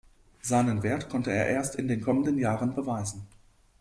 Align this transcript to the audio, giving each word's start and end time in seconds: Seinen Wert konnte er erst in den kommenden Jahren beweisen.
Seinen 0.41 0.81
Wert 0.81 1.09
konnte 1.11 1.29
er 1.31 1.45
erst 1.49 1.75
in 1.75 1.87
den 1.87 2.01
kommenden 2.01 2.39
Jahren 2.39 2.73
beweisen. 2.73 3.27